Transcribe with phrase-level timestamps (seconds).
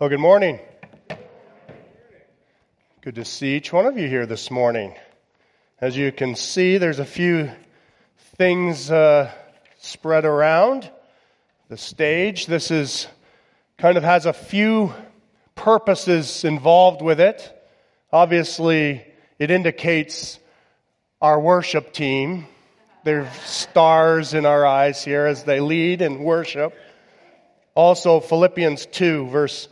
[0.00, 0.58] Well, good morning.
[3.00, 4.96] Good to see each one of you here this morning.
[5.80, 7.52] As you can see, there's a few
[8.36, 9.30] things uh,
[9.78, 10.90] spread around
[11.68, 12.46] the stage.
[12.46, 13.06] This is
[13.78, 14.92] kind of has a few
[15.54, 17.56] purposes involved with it.
[18.12, 19.06] Obviously,
[19.38, 20.40] it indicates
[21.22, 22.48] our worship team.
[23.04, 26.74] There's stars in our eyes here as they lead and worship.
[27.76, 29.68] Also, Philippians 2, verse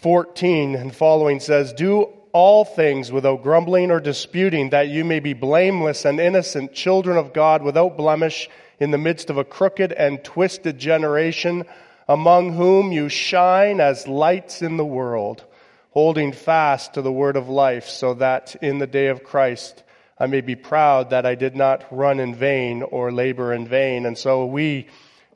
[0.00, 5.34] 14 and following says, Do all things without grumbling or disputing, that you may be
[5.34, 10.24] blameless and innocent, children of God without blemish, in the midst of a crooked and
[10.24, 11.66] twisted generation,
[12.08, 15.44] among whom you shine as lights in the world,
[15.90, 19.84] holding fast to the word of life, so that in the day of Christ
[20.18, 24.06] I may be proud that I did not run in vain or labor in vain.
[24.06, 24.88] And so we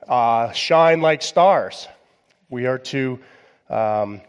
[0.09, 1.87] uh, shine like stars.
[2.49, 3.19] We are to
[3.71, 4.21] um,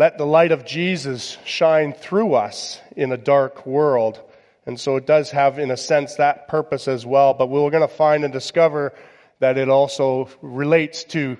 [0.00, 4.18] let the light of Jesus shine through us in a dark world.
[4.64, 7.34] And so it does have, in a sense, that purpose as well.
[7.34, 8.94] But we're going to find and discover
[9.40, 11.36] that it also relates to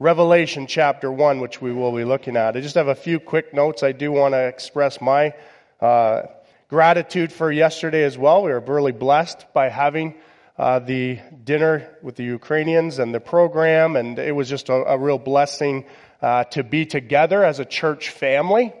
[0.00, 2.56] Revelation chapter 1, which we will be looking at.
[2.56, 3.84] I just have a few quick notes.
[3.84, 5.32] I do want to express my
[5.80, 6.22] uh,
[6.66, 8.42] gratitude for yesterday as well.
[8.42, 10.16] We were really blessed by having
[10.60, 14.98] uh, the dinner with the Ukrainians and the program, and it was just a, a
[14.98, 15.86] real blessing
[16.20, 18.74] uh, to be together as a church family.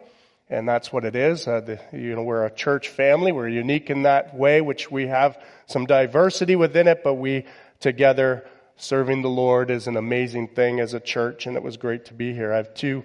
[0.50, 1.48] And that's what it is.
[1.48, 3.32] Uh, the, you know, we're a church family.
[3.32, 7.46] We're unique in that way, which we have some diversity within it, but we
[7.78, 8.46] together
[8.80, 12.14] serving the Lord is an amazing thing as a church, and it was great to
[12.14, 12.52] be here.
[12.52, 13.04] I have two,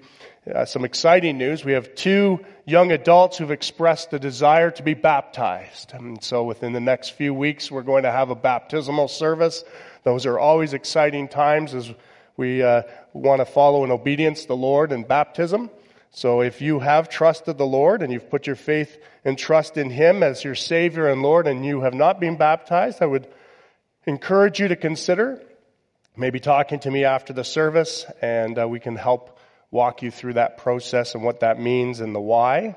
[0.53, 1.65] uh, some exciting news.
[1.65, 5.93] We have two young adults who've expressed the desire to be baptized.
[5.93, 9.65] And so within the next few weeks, we're going to have a baptismal service.
[10.03, 11.91] Those are always exciting times as
[12.37, 15.69] we uh, want to follow in obedience the Lord in baptism.
[16.11, 19.89] So if you have trusted the Lord and you've put your faith and trust in
[19.89, 23.27] Him as your Savior and Lord and you have not been baptized, I would
[24.05, 25.41] encourage you to consider
[26.17, 29.39] maybe talking to me after the service and uh, we can help
[29.71, 32.75] walk you through that process and what that means and the why.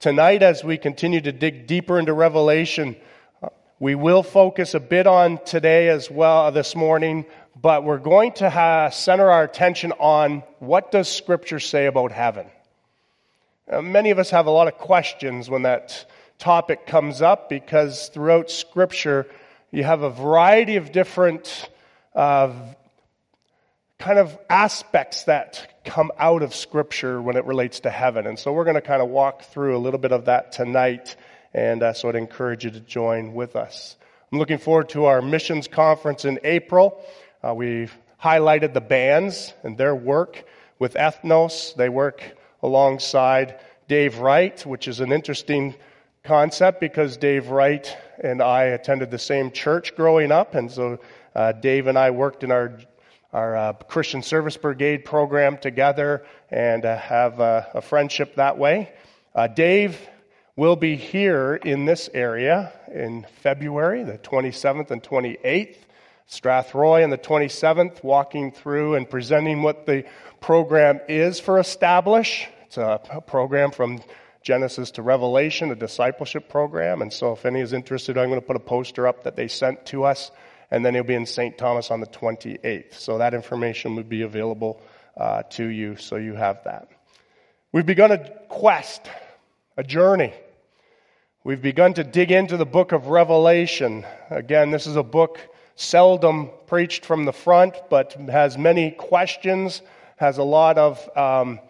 [0.00, 2.96] Tonight, as we continue to dig deeper into Revelation,
[3.42, 3.48] uh,
[3.80, 7.26] we will focus a bit on today as well uh, this morning
[7.60, 12.46] but we're going to have, center our attention on what does Scripture say about heaven.
[13.70, 16.06] Uh, many of us have a lot of questions when that
[16.38, 19.26] topic comes up because throughout Scripture
[19.70, 21.68] you have a variety of different
[22.18, 22.52] uh,
[24.00, 28.26] kind of aspects that come out of Scripture when it relates to heaven.
[28.26, 31.14] And so we're going to kind of walk through a little bit of that tonight,
[31.54, 33.94] and uh, so I'd encourage you to join with us.
[34.32, 37.00] I'm looking forward to our missions conference in April.
[37.40, 40.44] Uh, we've highlighted the bands and their work
[40.80, 41.76] with Ethnos.
[41.76, 45.76] They work alongside Dave Wright, which is an interesting
[46.24, 50.98] concept because Dave Wright and I attended the same church growing up, and so
[51.38, 52.78] uh, Dave and I worked in our
[53.32, 58.90] our uh, Christian Service Brigade program together and uh, have a friendship that way.
[59.34, 60.00] Uh, Dave
[60.56, 65.76] will be here in this area in February, the 27th and 28th.
[66.28, 70.04] Strathroy on the 27th, walking through and presenting what the
[70.40, 72.48] program is for Establish.
[72.66, 74.02] It's a program from
[74.42, 77.00] Genesis to Revelation, a discipleship program.
[77.02, 79.48] And so if any is interested, I'm going to put a poster up that they
[79.48, 80.30] sent to us.
[80.70, 81.56] And then he'll be in St.
[81.56, 82.94] Thomas on the 28th.
[82.94, 84.80] So that information would be available
[85.16, 86.88] uh, to you, so you have that.
[87.72, 89.08] We've begun a quest,
[89.76, 90.32] a journey.
[91.44, 94.04] We've begun to dig into the book of Revelation.
[94.30, 95.40] Again, this is a book
[95.76, 99.80] seldom preached from the front, but has many questions,
[100.16, 101.60] has a lot of um,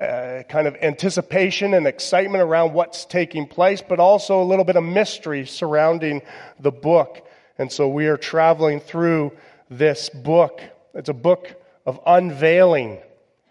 [0.00, 4.76] uh, kind of anticipation and excitement around what's taking place, but also a little bit
[4.76, 6.22] of mystery surrounding
[6.60, 7.25] the book.
[7.58, 9.32] And so we are traveling through
[9.70, 10.60] this book.
[10.94, 12.98] It's a book of unveiling,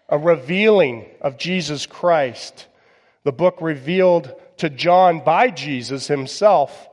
[0.08, 2.66] a revealing of Jesus Christ.
[3.24, 6.88] The book revealed to John by Jesus himself,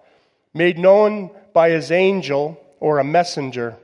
[0.54, 3.78] made known by his angel or a messenger.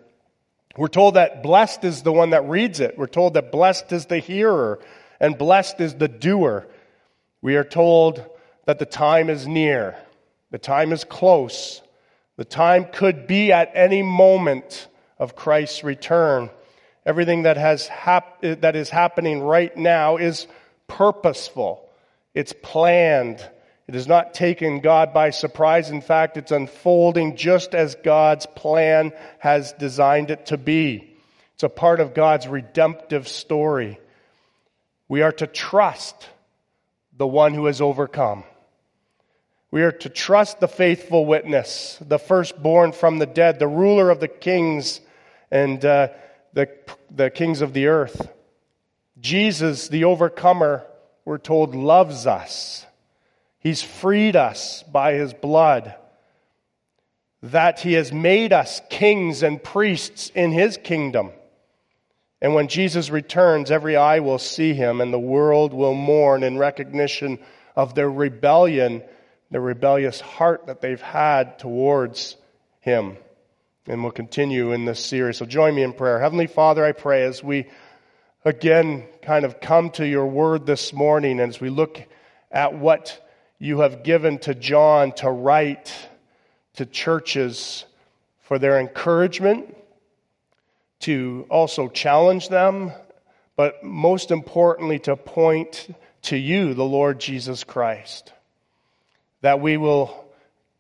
[0.78, 2.98] We're told that blessed is the one that reads it.
[2.98, 4.80] We're told that blessed is the hearer
[5.20, 6.68] and blessed is the doer.
[7.42, 8.24] We are told
[8.66, 9.98] that the time is near.
[10.52, 11.82] The time is close.
[12.40, 14.88] The time could be at any moment
[15.18, 16.50] of Christ's return.
[17.06, 20.48] Everything that, has hap- that is happening right now is
[20.88, 21.86] purposeful.
[22.34, 23.46] It's planned.
[23.90, 25.90] It is not taken God by surprise.
[25.90, 31.14] In fact, it's unfolding just as God's plan has designed it to be.
[31.56, 34.00] It's a part of God's redemptive story.
[35.10, 36.30] We are to trust
[37.18, 38.46] the one who has overcome.
[39.72, 44.20] We are to trust the faithful witness, the firstborn from the dead, the ruler of
[44.20, 45.00] the kings
[45.52, 46.10] and uh,
[46.54, 46.70] the,
[47.12, 48.30] the kings of the earth.
[49.20, 50.86] Jesus, the overcomer,
[51.24, 52.86] we're told, loves us.
[53.60, 55.94] He's freed us by his blood.
[57.44, 61.32] That he has made us kings and priests in his kingdom.
[62.42, 66.58] And when Jesus returns, every eye will see him, and the world will mourn in
[66.58, 67.38] recognition
[67.76, 69.04] of their rebellion,
[69.52, 72.38] the rebellious heart that they've had towards
[72.82, 73.18] him.
[73.88, 75.38] And we'll continue in this series.
[75.38, 76.20] So join me in prayer.
[76.20, 77.68] Heavenly Father, I pray as we
[78.46, 82.02] again kind of come to your word this morning, and as we look
[82.52, 85.94] at what you have given to John to write
[86.76, 87.86] to churches
[88.42, 89.76] for their encouragement
[91.02, 92.92] to also challenge them,
[93.56, 95.88] but most importantly, to point
[96.24, 98.34] to you, the Lord Jesus Christ.
[99.42, 100.26] That we will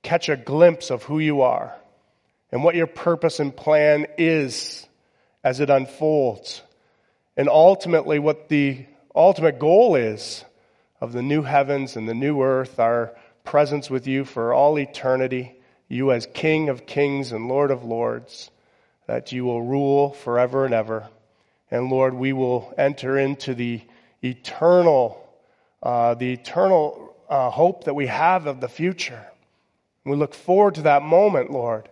[0.04, 1.76] catch a glimpse of who you are
[2.52, 4.88] and what your purpose and plan is
[5.44, 6.62] as it unfolds.
[7.38, 8.86] And ultimately, what the
[9.16, 10.44] ultimate goal is
[11.00, 13.16] of the new heavens and the new earth, our
[13.46, 15.56] presence with you for all eternity,
[15.88, 18.52] you as King of kings and Lord of lords
[19.10, 21.08] that you will rule forever and ever.
[21.72, 23.82] And Lord, we will enter into the
[24.24, 25.28] eternal,
[25.82, 29.26] uh, the eternal uh, hope that we have of the future.
[30.06, 31.88] We look forward to that moment, Lord.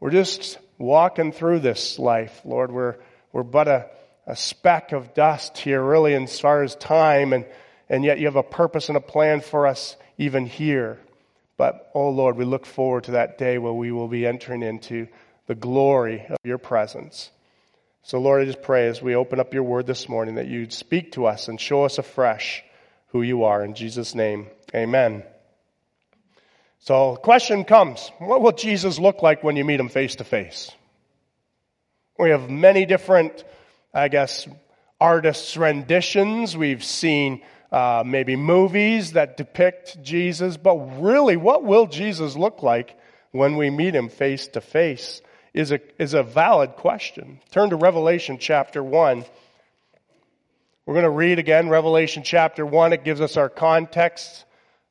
[0.00, 2.70] We're just walking through this life, Lord.
[2.70, 2.96] We're,
[3.32, 3.86] we're but a,
[4.26, 7.44] a speck of dust here, really, as far as time, and,
[7.88, 10.98] and yet you have a purpose and a plan for us even here.
[11.56, 15.08] But, oh Lord, we look forward to that day where we will be entering into
[15.46, 17.30] the glory of your presence.
[18.04, 20.72] So, Lord, I just pray as we open up your word this morning that you'd
[20.72, 22.62] speak to us and show us afresh
[23.08, 23.64] who you are.
[23.64, 25.22] In Jesus' name, amen.
[26.80, 30.70] So, question comes what will Jesus look like when you meet him face to face?
[32.18, 33.44] We have many different,
[33.94, 34.48] I guess,
[35.00, 36.56] artists' renditions.
[36.56, 42.98] We've seen uh, maybe movies that depict Jesus, but really, what will Jesus look like
[43.32, 45.20] when we meet him face to face?
[45.54, 47.40] is a, is a valid question.
[47.50, 49.24] Turn to Revelation chapter 1.
[50.86, 52.92] We're going to read again Revelation chapter 1.
[52.92, 54.44] It gives us our context.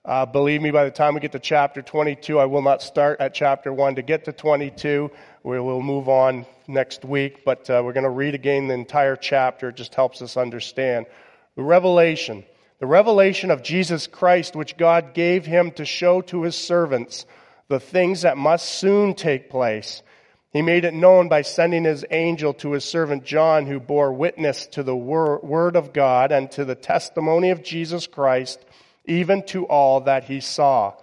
[0.07, 3.19] Uh, believe me, by the time we get to chapter 22, I will not start
[3.19, 5.11] at chapter 1 to get to 22.
[5.43, 9.17] We will move on next week, but uh, we're going to read again the entire
[9.17, 9.67] chapter.
[9.67, 11.07] It just helps us understand.
[11.57, 12.45] The revelation,
[12.79, 17.25] the revelation of Jesus Christ, which God gave him to show to his servants
[17.67, 20.03] the things that must soon take place
[20.53, 24.65] he made it known by sending his angel to his servant John, who bore witness
[24.67, 28.65] to the word of God and to the testimony of Jesus Christ,
[29.07, 30.93] even to all that he saw.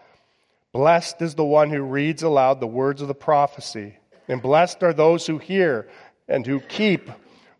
[0.72, 3.96] Blessed is the one who reads aloud the words of the prophecy,
[4.28, 5.88] and blessed are those who hear
[6.28, 7.10] and who keep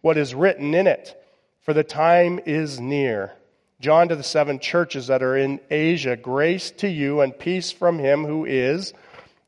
[0.01, 1.21] what is written in it,
[1.63, 3.33] for the time is near.
[3.81, 7.99] John to the seven churches that are in Asia, grace to you and peace from
[7.99, 8.95] him who is,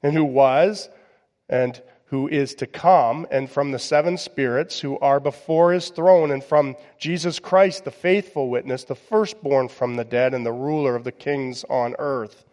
[0.03, 0.89] and who was,
[1.49, 6.31] and who is to come, and from the seven spirits who are before his throne,
[6.31, 10.95] and from Jesus Christ, the faithful witness, the firstborn from the dead, and the ruler
[10.95, 12.45] of the kings on earth.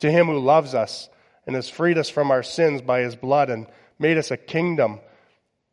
[0.00, 1.08] To him who loves us
[1.46, 3.66] and has freed us from our sins by his blood and
[3.98, 5.00] made us a kingdom,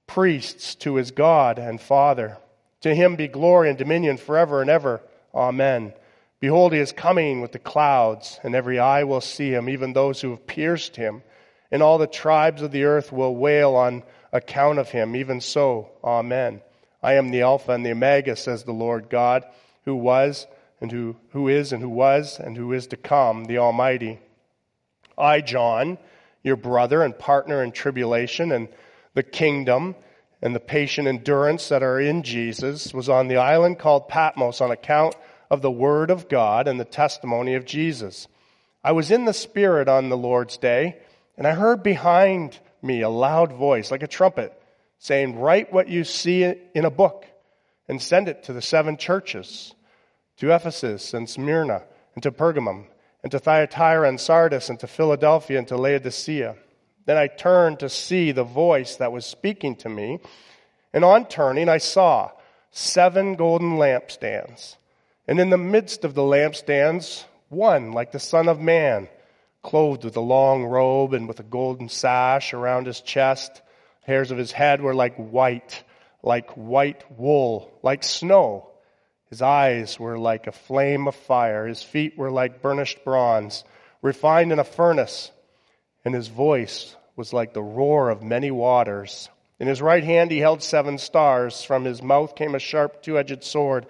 [0.08, 2.38] priests to his God and Father.
[2.82, 5.02] To him be glory and dominion forever and ever.
[5.36, 5.94] Amen.
[6.40, 10.22] Behold, he is coming with the clouds, and every eye will see him, even those
[10.22, 11.24] who have pierced him
[11.72, 15.16] and all the tribes of the earth will wail on account of him.
[15.16, 16.62] Even so, Amen.
[17.04, 19.44] I am the Alpha and the Omega, says the Lord God,
[19.86, 20.46] who was
[20.80, 24.20] and who, who is and who was and who is to come, the Almighty.
[25.18, 25.98] I, John,
[26.44, 28.68] your brother and partner in tribulation and
[29.14, 29.96] the kingdom
[30.42, 34.72] and the patient endurance that are in Jesus, was on the island called Patmos on
[34.72, 35.16] account
[35.52, 38.28] of the word of God and the testimony of Jesus.
[38.84, 40.98] I was in the Spirit on the Lord's day
[41.38, 44.54] and I heard behind me a loud voice, like a trumpet,
[45.00, 47.26] saying, Write what you see in a book
[47.88, 49.74] and send it to the seven churches
[50.38, 51.84] to Ephesus and Smyrna
[52.16, 52.86] and to Pergamum
[53.24, 56.56] and to Thyatira and Sardis and to Philadelphia and to Laodicea.
[57.06, 60.20] Then I turned to see the voice that was speaking to me.
[60.94, 62.32] And on turning, I saw
[62.72, 64.76] seven golden lampstands.
[65.28, 69.08] And in the midst of the lampstands, one like the Son of Man
[69.64, 73.62] clothed with a long robe and with a golden sash around his chest.
[74.06, 75.84] Hairs of his head were like white,
[76.24, 78.70] like white wool, like snow.
[79.30, 81.68] His eyes were like a flame of fire.
[81.68, 83.64] His feet were like burnished bronze,
[84.02, 85.32] refined in a furnace.
[86.04, 89.30] And his voice was like the roar of many waters.
[89.60, 91.64] In his right hand he held seven stars.
[91.64, 93.86] From his mouth came a sharp two edged sword.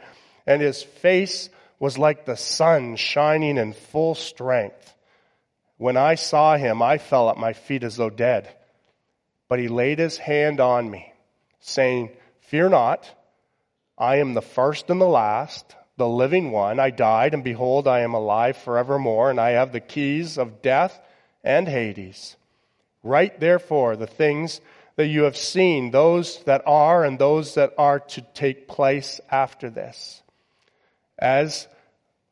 [0.46, 1.50] And his face
[1.80, 4.94] was like the sun shining in full strength.
[5.82, 8.48] When I saw him, I fell at my feet as though dead.
[9.50, 11.12] But he laid his hand on me,
[11.60, 12.12] saying,
[12.42, 13.10] Fear not.
[13.98, 16.80] I am the first and the last, the living one.
[16.80, 21.02] I died, and behold, I am alive forevermore, and I have the keys of death
[21.44, 22.36] and Hades.
[23.02, 24.62] Write therefore the things
[24.98, 29.72] that you have seen, those that are and those that are to take place after
[29.72, 30.22] this.
[31.18, 31.68] As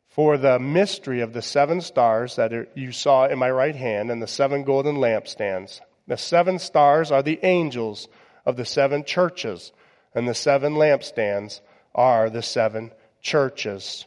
[0.09, 4.21] for the mystery of the seven stars that you saw in my right hand and
[4.21, 8.07] the seven golden lampstands, the seven stars are the angels
[8.45, 9.71] of the seven churches
[10.13, 11.61] and the seven lampstands
[11.93, 14.05] are the seven churches.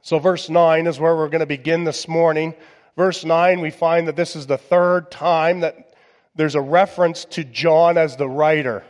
[0.00, 2.54] So verse 9 is where we're going to begin this morning.
[2.96, 5.94] Verse 9, we find that this is the third time that
[6.34, 8.84] there's a reference to John as the writer.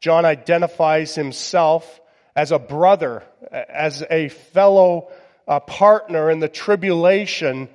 [0.00, 2.00] John identifies himself
[2.34, 5.10] as a brother, as a fellow
[5.46, 7.68] uh, partner in the tribulation,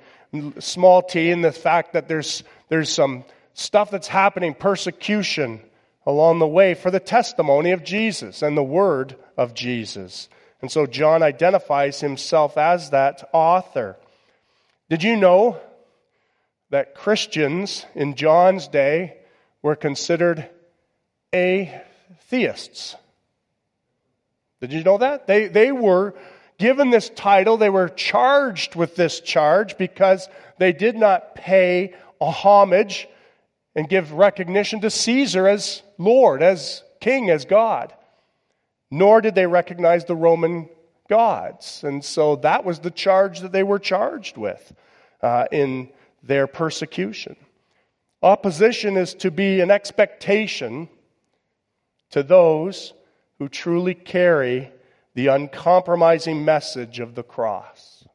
[0.58, 5.60] small t, in the fact that there's, there's some stuff that's happening, persecution,
[6.06, 10.28] along the way for the testimony of Jesus and the word of Jesus.
[10.62, 13.96] And so John identifies himself as that author.
[14.88, 15.60] Did you know
[16.70, 19.18] that Christians in John's day
[19.62, 20.48] were considered
[21.32, 22.96] atheists?
[24.60, 25.26] Did you know that?
[25.26, 26.14] They, they were
[26.58, 32.30] given this title, they were charged with this charge because they did not pay a
[32.30, 33.08] homage
[33.74, 37.94] and give recognition to Caesar as Lord, as King, as God.
[38.90, 40.68] Nor did they recognize the Roman
[41.08, 41.84] gods.
[41.84, 44.72] And so that was the charge that they were charged with
[45.22, 45.90] uh, in
[46.22, 47.36] their persecution.
[48.22, 50.88] Opposition is to be an expectation
[52.10, 52.94] to those
[53.38, 54.72] who truly carry
[55.18, 58.06] the uncompromising message of the cross.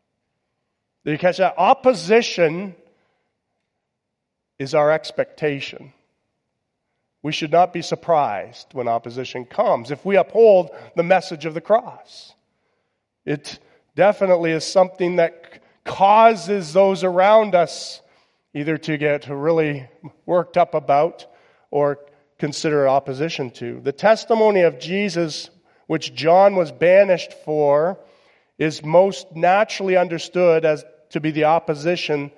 [1.03, 1.55] Did you catch that?
[1.57, 2.75] Opposition
[4.57, 5.91] is our expectation.
[7.22, 11.60] We should not be surprised when opposition comes if we uphold the message of the
[11.60, 12.36] cross.
[13.25, 13.60] It
[13.98, 18.00] definitely is something that causes those around us
[18.53, 19.89] either to get really
[20.25, 21.25] worked up about
[21.69, 22.00] or
[22.39, 23.81] consider opposition to.
[23.81, 25.50] The testimony of Jesus,
[25.87, 27.97] which John was banished for,
[28.57, 32.31] is most naturally understood as to be the opposition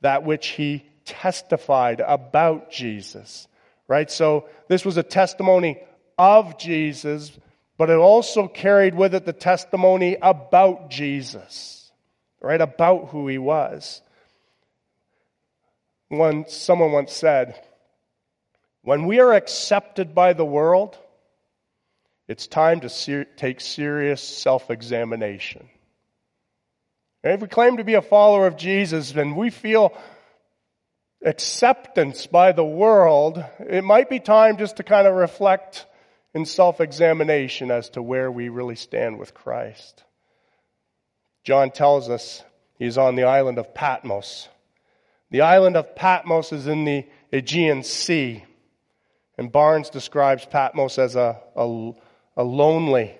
[0.00, 3.48] that which he testified about Jesus,
[3.86, 4.10] right?
[4.10, 5.80] So this was a testimony
[6.18, 7.32] of Jesus,
[7.76, 11.90] but it also carried with it the testimony about Jesus,
[12.40, 12.60] right?
[12.60, 14.02] About who he was.
[16.08, 17.62] One, someone once said,
[18.82, 20.96] when we are accepted by the world,
[22.28, 25.68] it's time to ser- take serious self examination.
[27.24, 29.96] If we claim to be a follower of Jesus, and we feel
[31.24, 35.86] acceptance by the world, it might be time just to kind of reflect
[36.34, 40.04] in self examination as to where we really stand with Christ.
[41.44, 42.44] John tells us
[42.78, 44.48] he's on the island of Patmos.
[45.30, 48.44] The island of Patmos is in the Aegean Sea.
[49.36, 51.92] And Barnes describes Patmos as a, a,
[52.38, 53.18] a lonely,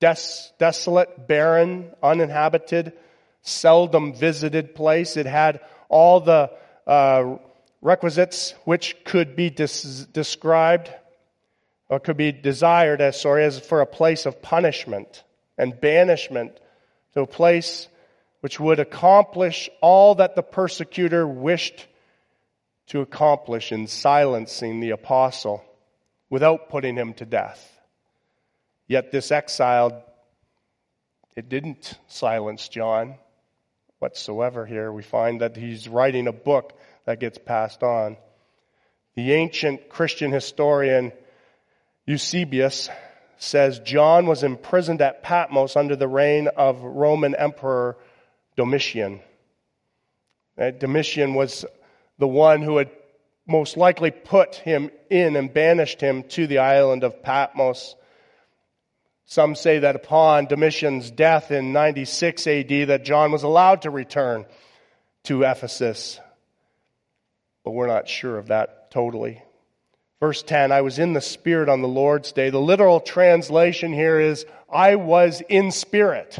[0.00, 2.92] des, desolate, barren, uninhabited,
[3.40, 5.16] seldom visited place.
[5.16, 6.50] It had all the
[6.86, 7.38] uh,
[7.80, 10.92] requisites which could be described
[11.88, 15.24] or could be desired as sorry as for a place of punishment
[15.56, 16.60] and banishment
[17.14, 17.88] to a place
[18.40, 21.86] which would accomplish all that the persecutor wished
[22.88, 25.64] to accomplish in silencing the apostle
[26.28, 27.77] without putting him to death.
[28.88, 30.02] Yet this exile,
[31.36, 33.16] it didn't silence John
[33.98, 34.90] whatsoever here.
[34.90, 36.72] We find that he's writing a book
[37.04, 38.16] that gets passed on.
[39.14, 41.12] The ancient Christian historian
[42.06, 42.88] Eusebius
[43.38, 47.96] says John was imprisoned at Patmos under the reign of Roman Emperor
[48.56, 49.20] Domitian.
[50.58, 51.64] Uh, Domitian was
[52.18, 52.90] the one who had
[53.46, 57.94] most likely put him in and banished him to the island of Patmos.
[59.30, 64.46] Some say that upon Domitian's death in 96 AD that John was allowed to return
[65.24, 66.18] to Ephesus.
[67.62, 69.42] But we're not sure of that totally.
[70.18, 72.48] Verse 10, I was in the Spirit on the Lord's day.
[72.48, 76.38] The literal translation here is, I was in spirit.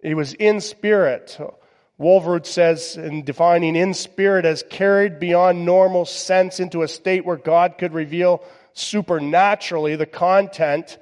[0.00, 1.36] He was in spirit.
[1.98, 7.36] Walvoord says, in defining in spirit as carried beyond normal sense into a state where
[7.36, 8.44] God could reveal
[8.74, 10.96] supernaturally the content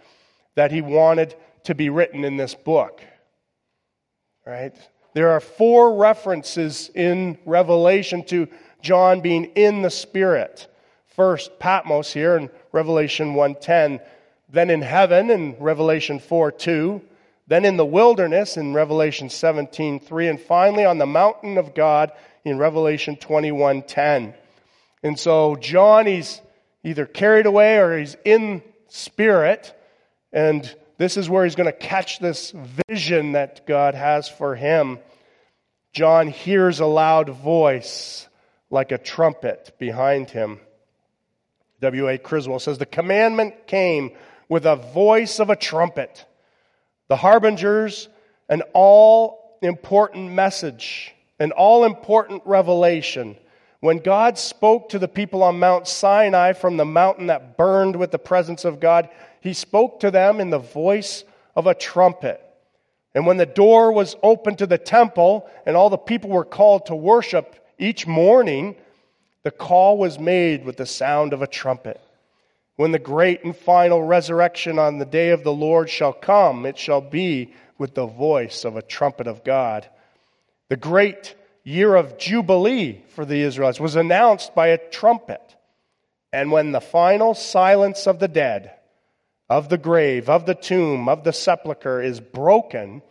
[0.58, 3.00] that he wanted to be written in this book.
[4.44, 4.74] Right?
[5.14, 8.48] There are four references in Revelation to
[8.82, 10.66] John being in the Spirit.
[11.06, 14.00] First, Patmos here in Revelation 1:10,
[14.48, 17.02] then in heaven in Revelation 4:2,
[17.46, 22.10] then in the wilderness in Revelation 17:3, and finally on the mountain of God
[22.44, 24.34] in Revelation 21:10.
[25.04, 26.40] And so John he's
[26.82, 29.72] either carried away or he's in spirit,
[30.32, 32.52] and this is where he's going to catch this
[32.88, 34.98] vision that God has for him.
[35.92, 38.28] John hears a loud voice
[38.70, 40.60] like a trumpet behind him.
[41.80, 42.18] W.A.
[42.18, 44.10] Criswell says, The commandment came
[44.48, 46.26] with a voice of a trumpet,
[47.08, 48.08] the harbingers,
[48.48, 53.36] an all important message, an all important revelation.
[53.80, 58.10] When God spoke to the people on Mount Sinai from the mountain that burned with
[58.10, 59.08] the presence of God,
[59.40, 62.40] he spoke to them in the voice of a trumpet.
[63.14, 66.86] And when the door was opened to the temple and all the people were called
[66.86, 68.76] to worship each morning,
[69.42, 72.00] the call was made with the sound of a trumpet.
[72.76, 76.78] When the great and final resurrection on the day of the Lord shall come, it
[76.78, 79.88] shall be with the voice of a trumpet of God.
[80.68, 85.56] The great year of Jubilee for the Israelites was announced by a trumpet.
[86.32, 88.72] And when the final silence of the dead,
[89.48, 93.02] of the grave, of the tomb, of the sepulchre is broken,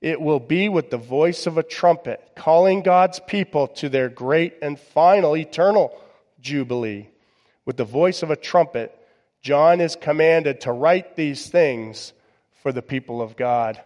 [0.00, 4.54] it will be with the voice of a trumpet, calling God's people to their great
[4.62, 5.96] and final eternal
[6.40, 7.08] jubilee.
[7.64, 8.96] With the voice of a trumpet,
[9.42, 12.12] John is commanded to write these things
[12.62, 13.80] for the people of God.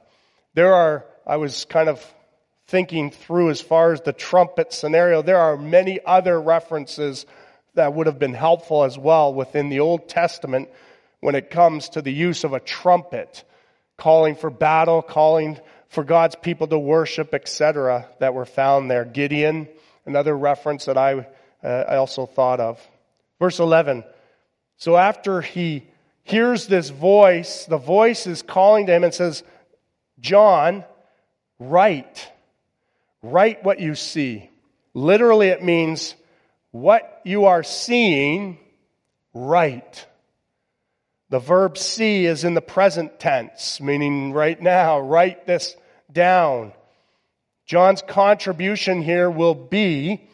[0.54, 2.04] There are, I was kind of
[2.66, 7.26] thinking through as far as the trumpet scenario, there are many other references
[7.75, 10.69] that would have been helpful as well within the Old Testament
[11.21, 13.45] when it comes to the use of a trumpet,
[13.97, 19.04] calling for battle, calling for God's people to worship, etc., that were found there.
[19.04, 19.69] Gideon,
[20.06, 21.26] another reference that I,
[21.63, 22.80] uh, I also thought of.
[23.39, 24.04] Verse 11.
[24.76, 25.87] So after he
[26.23, 29.43] hears this voice, the voice is calling to him and says,
[30.21, 30.85] John,
[31.59, 32.30] write.
[33.23, 34.49] Write what you see.
[34.95, 36.15] Literally, it means
[36.71, 38.59] what you are seeing,
[39.35, 40.06] write.
[41.30, 44.99] The verb see is in the present tense, meaning right now.
[44.99, 45.76] Write this
[46.12, 46.73] down.
[47.66, 50.28] John's contribution here will be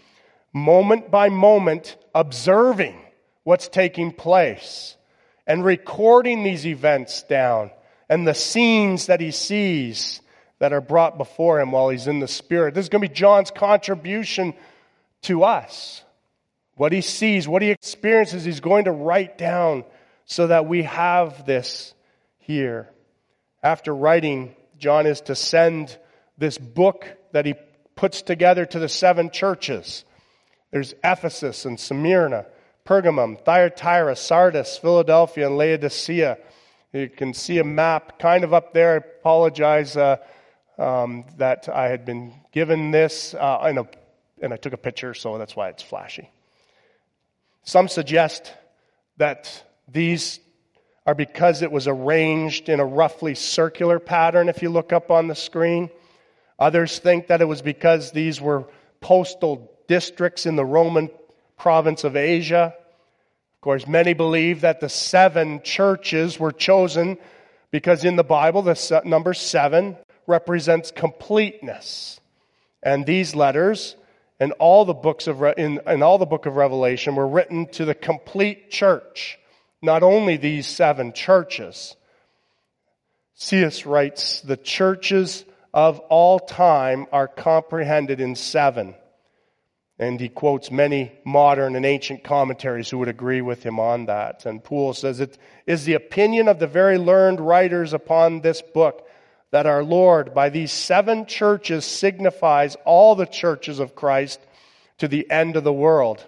[0.55, 2.99] moment by moment observing
[3.45, 4.97] what's taking place
[5.47, 7.71] and recording these events down
[8.09, 10.23] and the scenes that he sees
[10.61, 12.75] that are brought before him while he's in the Spirit.
[12.75, 14.55] This is going to be John's contribution
[15.23, 16.03] to us.
[16.77, 19.85] What he sees, what he experiences, he's going to write down
[20.27, 21.95] so that we have this
[22.39, 22.91] here.
[23.63, 25.97] After writing, John is to send
[26.37, 27.55] this book that he
[27.95, 30.05] puts together to the seven churches.
[30.71, 32.47] There's Ephesus and Smyrna,
[32.85, 36.39] Pergamum, Thyatira, Sardis, Philadelphia, and Laodicea.
[36.93, 38.95] You can see a map kind of up there.
[38.95, 40.17] I apologize uh,
[40.79, 43.87] um, that I had been given this, uh, a,
[44.43, 46.31] and I took a picture, so that's why it's flashy.
[47.63, 48.53] Some suggest
[49.17, 50.41] that these
[51.07, 55.29] are because it was arranged in a roughly circular pattern, if you look up on
[55.29, 55.89] the screen.
[56.59, 58.67] Others think that it was because these were
[59.01, 61.09] postal districts in the Roman
[61.57, 62.75] province of Asia.
[62.75, 67.19] Of course, many believe that the seven churches were chosen
[67.71, 69.97] because in the Bible, the number seven
[70.27, 72.21] represents completeness.
[72.83, 73.97] And these letters
[74.41, 77.85] and all the books of, in, in all the book of Revelation were written to
[77.85, 79.39] the complete church
[79.83, 81.97] not only these seven churches.
[83.35, 83.85] C.S.
[83.85, 88.95] writes, the churches of all time are comprehended in seven.
[89.99, 94.45] And he quotes many modern and ancient commentaries who would agree with him on that.
[94.45, 99.07] And Poole says it is the opinion of the very learned writers upon this book
[99.53, 104.41] that our Lord, by these seven churches, signifies all the churches of Christ
[104.99, 106.25] to the end of the world.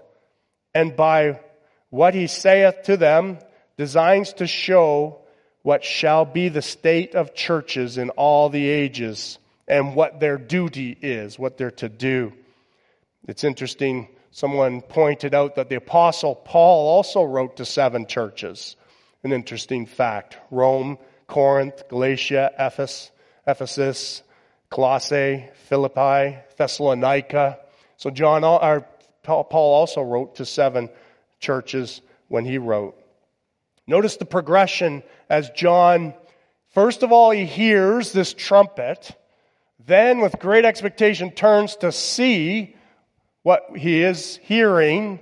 [0.75, 1.41] And by
[1.91, 3.39] what he saith to them
[3.77, 5.21] designs to show
[5.63, 10.97] what shall be the state of churches in all the ages and what their duty
[11.01, 12.33] is, what they're to do.
[13.27, 14.09] It's interesting.
[14.31, 18.77] someone pointed out that the Apostle Paul also wrote to seven churches.
[19.25, 23.11] An interesting fact Rome, Corinth, Galatia, Ephesus,
[23.47, 24.23] Ephesus
[24.71, 27.59] Colossae, Philippi, Thessalonica.
[27.97, 28.87] So John, or
[29.23, 30.89] Paul also wrote to seven
[31.39, 32.97] churches when he wrote.
[33.87, 36.15] Notice the progression as John,
[36.75, 39.17] first of all, he hears this trumpet,
[39.87, 42.77] then with great expectation turns to see
[43.43, 45.21] what he is hearing,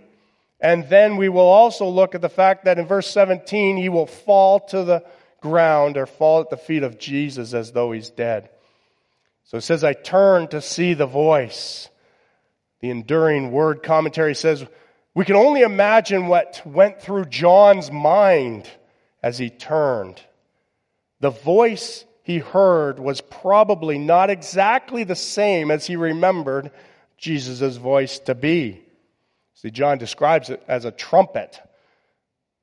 [0.61, 4.07] and then we will also look at the fact that in verse 17 he will
[4.07, 5.05] fall to the
[5.41, 8.51] ground or fall at the feet of Jesus as though he's dead.
[9.45, 11.89] So it says, I turned to see the voice.
[12.81, 14.67] The enduring word commentary says,
[15.17, 18.69] we can only imagine what went through John's mind
[19.23, 20.21] as he turned.
[21.21, 26.71] The voice he heard was probably not exactly the same as he remembered
[27.17, 28.83] Jesus' voice to be.
[29.55, 31.63] See, John describes it as a trumpet.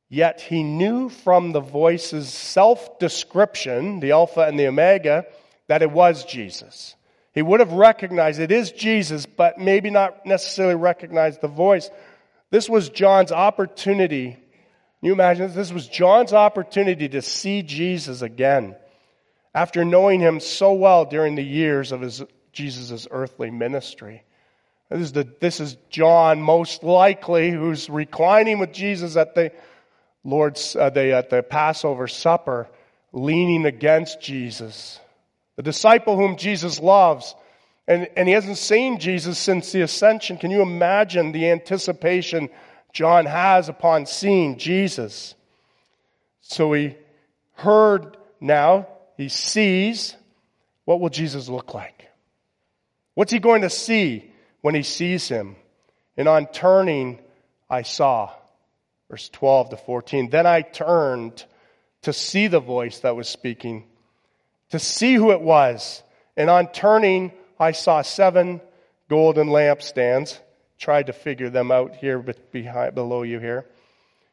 [0.08, 5.26] Yet he knew from the voice's self description, the Alpha and the Omega,
[5.66, 6.94] that it was Jesus.
[7.34, 11.90] He would have recognized it is Jesus, but maybe not necessarily recognized the voice.
[12.54, 14.34] This was John's opportunity.
[14.34, 14.40] Can
[15.02, 15.56] you imagine this?
[15.56, 18.76] This was John's opportunity to see Jesus again
[19.56, 24.22] after knowing him so well during the years of his, Jesus' earthly ministry.
[24.92, 29.52] This is, the, this is John, most likely, who's reclining with Jesus at the
[30.24, 32.70] Lord's, uh, the, at the Passover supper,
[33.14, 35.00] leaning against Jesus
[35.56, 37.34] the disciple whom Jesus loves.
[37.88, 40.38] And, and he hasn't seen Jesus since the ascension.
[40.38, 42.50] Can you imagine the anticipation
[42.94, 45.36] John has upon seeing Jesus?
[46.42, 46.96] So he
[47.54, 50.16] heard now, he sees,
[50.86, 52.10] what will Jesus look like?
[53.16, 55.56] What's he going to see when he sees him?
[56.18, 57.20] And on turning,
[57.70, 58.32] I saw.
[59.10, 60.30] Verse 12 to 14.
[60.30, 61.44] Then I turned
[62.04, 63.86] to see the voice that was speaking
[64.70, 66.02] to see who it was.
[66.36, 68.62] And on turning, I saw seven
[69.10, 70.40] golden lampstands.
[70.80, 72.20] Tried to figure them out here
[72.52, 73.66] behind, below you here.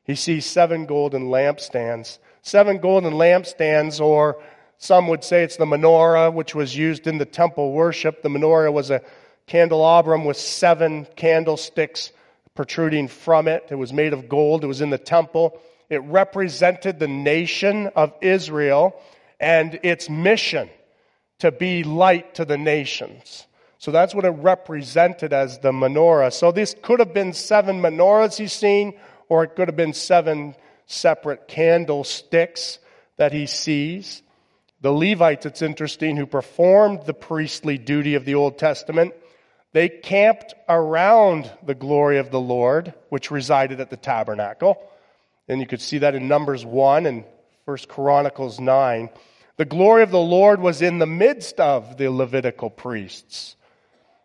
[0.04, 2.18] He sees seven golden lampstands.
[2.42, 4.42] Seven golden lampstands, or
[4.78, 8.22] some would say it's the menorah, which was used in the temple worship.
[8.22, 9.02] The menorah was a
[9.46, 12.12] candelabrum with seven candlesticks
[12.54, 13.66] protruding from it.
[13.70, 14.64] It was made of gold.
[14.64, 15.60] It was in the temple.
[15.88, 19.00] It represented the nation of Israel
[19.38, 20.70] and its mission
[21.40, 23.46] to be light to the nations.
[23.78, 26.32] So that's what it represented as the menorah.
[26.32, 28.98] So this could have been seven menorahs he's seen,
[29.28, 30.54] or it could have been seven
[30.86, 32.78] separate candlesticks
[33.16, 34.22] that he sees.
[34.82, 39.14] The Levites, it's interesting, who performed the priestly duty of the Old Testament,
[39.72, 44.82] they camped around the glory of the Lord, which resided at the tabernacle.
[45.48, 47.24] And you could see that in Numbers 1 and
[47.64, 49.10] 1 Chronicles 9.
[49.60, 53.56] The glory of the Lord was in the midst of the Levitical priests.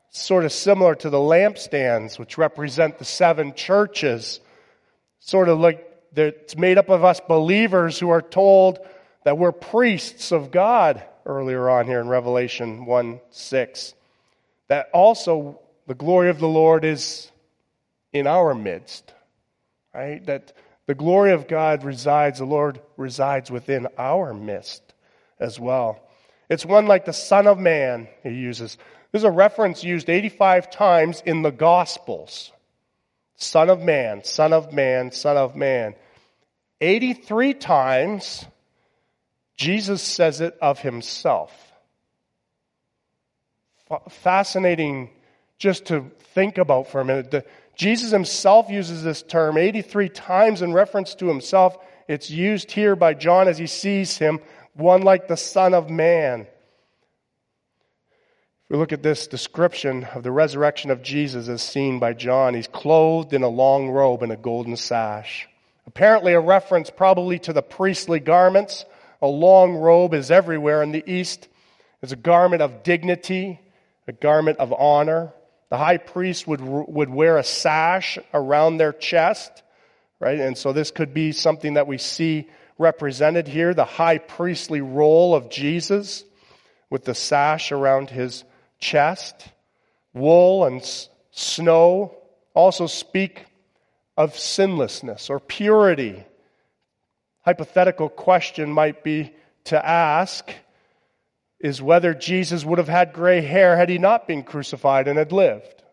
[0.10, 4.40] Sort of similar to the lampstands, which represent the seven churches.
[5.20, 8.80] Sort of like it's made up of us believers who are told
[9.26, 13.94] that we're priests of God earlier on here in Revelation 1 6.
[14.70, 17.30] That also the glory of the Lord is
[18.14, 19.14] in our midst.
[19.94, 20.26] Right?
[20.28, 20.54] That
[20.86, 24.85] the glory of God resides, the Lord resides within our midst
[25.40, 26.00] as well.
[26.50, 28.78] It's one like the Son of Man, he uses.
[29.12, 32.52] There's a reference used 85 times in the Gospels.
[33.38, 35.96] Son of Man, Son of Man, Son of Man.
[36.82, 38.46] 83 times,
[39.58, 41.52] Jesus says it of himself.
[44.10, 45.10] Fascinating
[45.58, 47.48] just to think about for a minute.
[47.76, 51.78] Jesus himself uses this term 83 times in reference to himself.
[52.08, 54.40] It's used here by John as he sees him
[54.76, 56.42] one like the Son of Man.
[56.42, 56.48] If
[58.70, 62.68] we look at this description of the resurrection of Jesus as seen by John, he's
[62.68, 65.48] clothed in a long robe and a golden sash.
[65.88, 68.86] Apparently, a reference probably to the priestly garments.
[69.22, 71.48] A long robe is everywhere in the East.
[72.02, 73.60] It's a garment of dignity,
[74.08, 75.32] a garment of honor.
[75.70, 79.64] The high priest would, would wear a sash around their chest,
[80.20, 80.40] right?
[80.40, 85.36] And so this could be something that we see represented here the high priestly role
[85.36, 86.24] of Jesus
[86.90, 88.44] with the sash around his
[88.80, 89.48] chest.
[90.14, 90.84] Wool and
[91.32, 92.16] snow
[92.54, 93.46] also speak
[94.18, 96.24] of sinlessness or purity.
[97.42, 99.34] Hypothetical question might be
[99.66, 100.52] to ask
[101.60, 105.32] is whether Jesus would have had gray hair had he not been crucified and had
[105.32, 105.84] lived.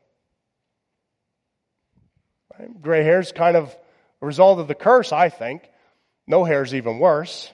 [2.80, 3.74] Gray hair is kind of
[4.20, 5.68] a result of the curse, I think.
[6.26, 7.52] No hair is even worse.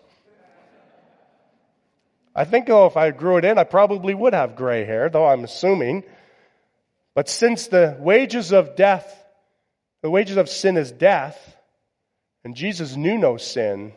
[2.34, 5.26] I think, though, if I grew it in, I probably would have gray hair, though
[5.26, 6.04] I'm assuming.
[7.14, 9.24] But since the wages of death,
[10.02, 11.56] the wages of sin is death,
[12.44, 13.92] and Jesus knew no sin,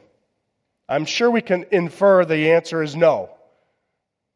[0.90, 3.30] I'm sure we can infer the answer is no.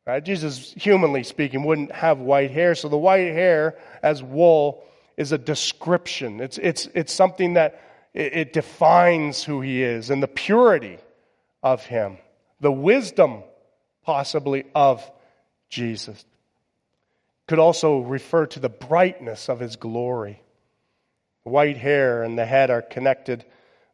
[0.05, 0.23] Right?
[0.23, 2.75] Jesus, humanly speaking, wouldn't have white hair.
[2.75, 4.83] So the white hair as wool
[5.17, 6.41] is a description.
[6.41, 7.81] It's, it's, it's something that
[8.15, 10.97] it, it defines who he is and the purity
[11.61, 12.17] of him,
[12.61, 13.43] the wisdom
[14.03, 15.09] possibly of
[15.69, 16.25] Jesus.
[17.47, 20.41] Could also refer to the brightness of his glory.
[21.43, 23.45] White hair and the head are connected,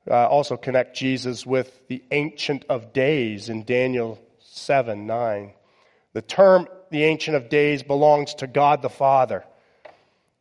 [0.09, 5.51] uh, also connect Jesus with the Ancient of Days in Daniel 7 9.
[6.13, 9.43] The term the Ancient of Days belongs to God the Father,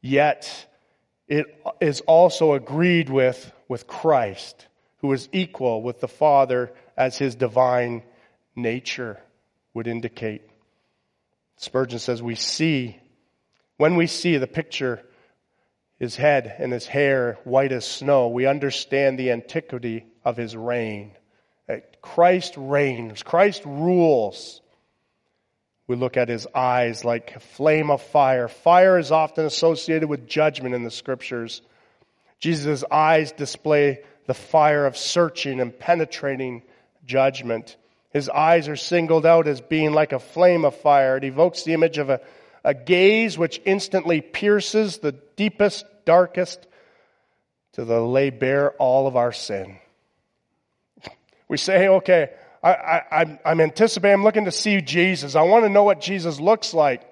[0.00, 0.66] yet
[1.26, 1.46] it
[1.80, 4.66] is also agreed with with Christ,
[4.98, 8.02] who is equal with the Father as his divine
[8.56, 9.20] nature
[9.72, 10.42] would indicate.
[11.56, 12.98] Spurgeon says, We see,
[13.76, 15.00] when we see the picture,
[16.00, 21.12] his head and his hair white as snow, we understand the antiquity of his reign.
[22.02, 24.62] Christ reigns, Christ rules.
[25.86, 28.48] We look at his eyes like a flame of fire.
[28.48, 31.62] Fire is often associated with judgment in the scriptures.
[32.40, 36.62] Jesus' eyes display the fire of searching and penetrating
[37.04, 37.76] judgment.
[38.10, 41.16] His eyes are singled out as being like a flame of fire.
[41.16, 42.20] It evokes the image of a,
[42.64, 46.66] a gaze which instantly pierces the deepest, darkest
[47.72, 49.78] to the lay bare all of our sin.
[51.48, 52.30] We say, okay,
[52.62, 55.34] I, am anticipating, I'm looking to see Jesus.
[55.34, 57.02] I want to know what Jesus looks like.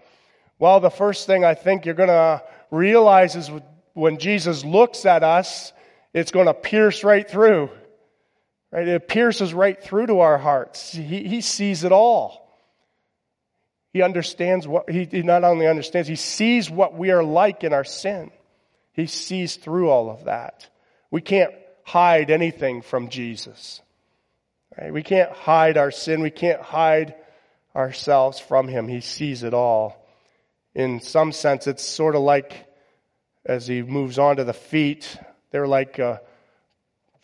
[0.59, 3.51] Well, the first thing I think you're going to realize is
[3.99, 5.73] when Jesus looks at us,
[6.15, 7.69] it's going to pierce right through.
[8.71, 8.87] Right?
[8.87, 10.93] It pierces right through to our hearts.
[10.93, 12.47] He, he sees it all.
[13.93, 17.73] He understands what, he, he not only understands, he sees what we are like in
[17.73, 18.31] our sin.
[18.93, 20.69] He sees through all of that.
[21.11, 23.81] We can't hide anything from Jesus.
[24.79, 24.93] Right?
[24.93, 26.21] We can't hide our sin.
[26.21, 27.15] We can't hide
[27.75, 28.87] ourselves from Him.
[28.87, 30.07] He sees it all.
[30.75, 32.68] In some sense, it's sort of like
[33.49, 35.19] as He moves on to the feet,
[35.51, 36.19] they're like uh,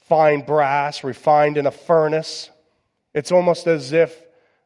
[0.08, 2.50] fine brass refined in a furnace.
[3.14, 4.14] It's almost as if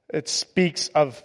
[0.08, 1.22] it speaks of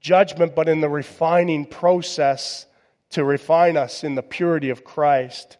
[0.00, 2.66] judgment, but in the refining process
[3.10, 5.56] to refine us in the purity of Christ.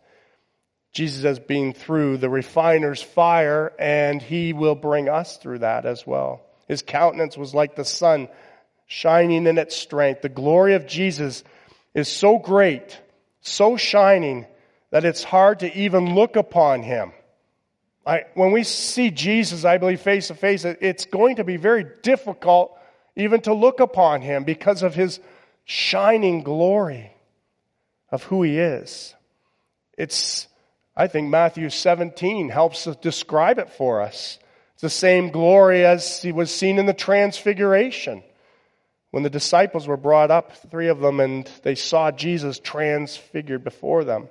[0.93, 6.07] Jesus has been through the refiner's fire, and he will bring us through that as
[6.07, 6.41] well.
[6.69, 8.29] His countenance was like the sun
[8.87, 10.23] shining in its strength.
[10.23, 11.45] The glory of Jesus
[11.95, 12.99] is so great,
[13.47, 14.47] so shining,
[14.91, 17.13] that it's hard to even look upon him.
[18.07, 21.85] I, when we see Jesus, I believe, face to face, it's going to be very
[22.03, 22.79] difficult
[23.17, 25.19] even to look upon him because of his
[25.65, 27.13] shining glory
[28.11, 29.15] of who he is.
[29.99, 30.47] It's
[30.97, 34.39] I think Matthew 17 helps describe it for us.
[34.75, 38.23] It's the same glory as he was seen in the transfiguration.
[39.11, 44.05] When the disciples were brought up, three of them, and they saw Jesus transfigured before
[44.05, 44.29] them.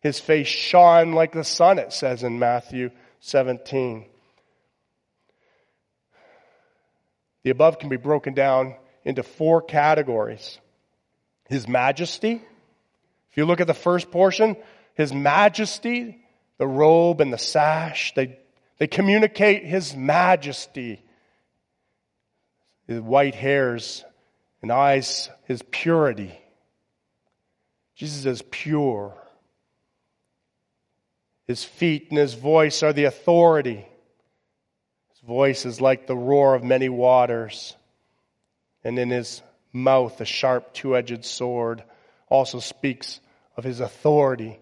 [0.00, 4.06] His face shone like the sun, it says in Matthew 17.
[7.44, 10.58] The above can be broken down into four categories.
[11.48, 12.40] His majesty.
[13.30, 14.56] If you look at the first portion,
[14.94, 16.24] his majesty,
[16.58, 18.38] the robe and the sash, they,
[18.78, 21.04] they communicate his majesty.
[22.86, 24.04] His white hairs
[24.62, 26.32] and eyes, his purity.
[27.94, 29.14] Jesus is pure.
[31.46, 33.86] His feet and his voice are the authority.
[35.10, 37.76] His voice is like the roar of many waters.
[38.84, 41.82] And in his mouth, a sharp two edged sword
[42.28, 43.20] also speaks
[43.56, 44.58] of his authority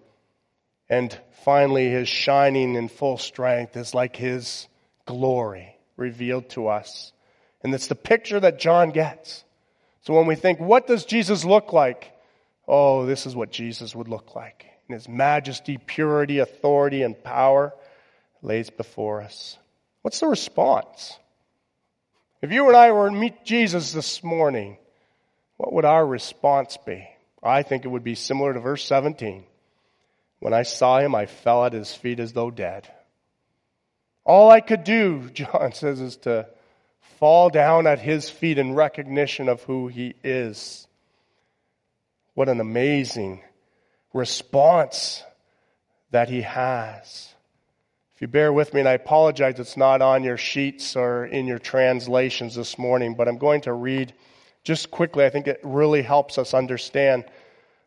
[0.91, 4.67] and finally, his shining in full strength is like his
[5.07, 7.13] glory revealed to us.
[7.63, 9.45] And it's the picture that John gets.
[10.03, 12.13] So when we think, what does Jesus look like?
[12.67, 14.67] Oh, this is what Jesus would look like.
[14.89, 17.75] In his majesty, purity, authority, and power
[18.43, 19.59] lays before us.
[20.03, 21.19] What's the response?
[22.43, 24.79] If you and I were to meet Jesus this morning,
[25.59, 27.07] what would our response be?
[27.43, 29.45] I think it would be similar to verse 17.
[30.39, 32.89] When I saw him, I fell at his feet as though dead.
[34.25, 36.47] All I could do, John says, is to
[37.19, 40.87] fall down at his feet in recognition of who he is.
[42.35, 43.43] What an amazing
[44.13, 45.23] response
[46.11, 47.35] that he has.
[48.15, 51.47] If you bear with me, and I apologize, it's not on your sheets or in
[51.47, 54.13] your translations this morning, but I'm going to read
[54.63, 55.25] just quickly.
[55.25, 57.25] I think it really helps us understand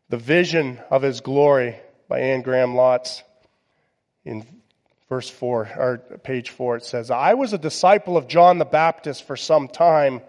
[0.10, 1.76] the vision of his glory
[2.08, 3.22] by Anne Graham Lotz
[4.26, 4.46] in
[5.14, 9.28] verse 4 or page 4 it says i was a disciple of john the baptist
[9.28, 10.22] for some time.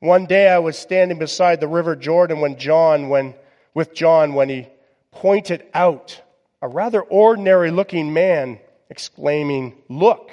[0.00, 3.34] One day i was standing beside the river jordan when john when
[3.74, 4.68] with john when he
[5.10, 6.18] pointed out
[6.62, 10.30] a rather ordinary looking man exclaiming look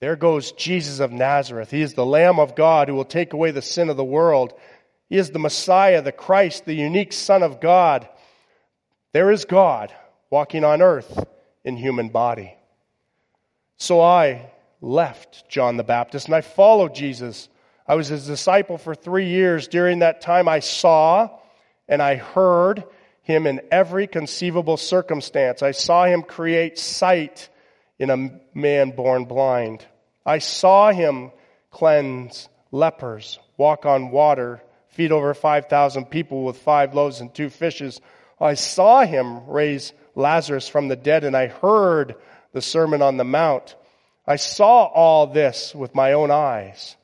[0.00, 1.70] there goes jesus of nazareth.
[1.70, 4.54] He is the lamb of god who will take away the sin of the world.
[5.10, 8.08] He is the messiah the christ the unique son of god.
[9.12, 9.92] There is god
[10.30, 11.26] walking on earth
[11.64, 12.54] in human body.
[13.76, 14.50] So I
[14.80, 17.48] left John the Baptist and I followed Jesus.
[17.86, 19.68] I was his disciple for three years.
[19.68, 21.30] During that time, I saw
[21.88, 22.84] and I heard
[23.22, 25.62] him in every conceivable circumstance.
[25.62, 27.48] I saw him create sight
[27.98, 29.84] in a man born blind.
[30.26, 31.32] I saw him
[31.70, 38.00] cleanse lepers, walk on water, feed over 5,000 people with five loaves and two fishes.
[38.40, 42.14] I saw him raise Lazarus from the dead, and I heard
[42.52, 43.76] the Sermon on the Mount.
[44.26, 46.96] I saw all this with my own eyes.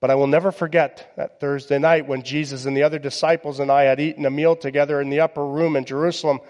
[0.00, 3.70] But I will never forget that Thursday night when Jesus and the other disciples and
[3.70, 6.40] I had eaten a meal together in the upper room in Jerusalem.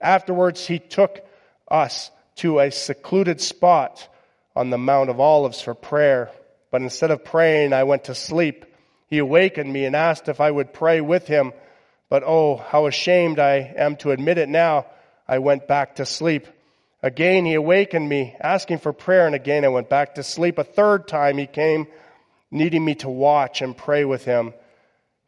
[0.00, 1.24] Afterwards, he took
[1.68, 4.08] us to a secluded spot
[4.56, 6.30] on the Mount of Olives for prayer.
[6.72, 8.64] But instead of praying, I went to sleep.
[9.08, 11.52] He awakened me and asked if I would pray with him.
[12.08, 14.86] But oh, how ashamed I am to admit it now.
[15.28, 16.46] I went back to sleep.
[17.02, 20.58] Again, he awakened me, asking for prayer, and again I went back to sleep.
[20.58, 21.86] A third time he came,
[22.50, 24.54] needing me to watch and pray with him.